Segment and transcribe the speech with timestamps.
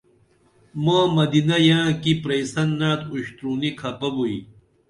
[0.83, 4.37] ماں مدینہ ییئں کی پرئسن نعت اُشتُرُونی کھپہ بُئی